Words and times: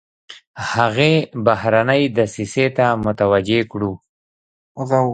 هغې 0.71 1.13
بهرنۍ 1.45 2.03
دسیسې 2.17 2.65
ته 2.77 2.85
متوجه 3.05 3.61
کړو. 3.71 3.91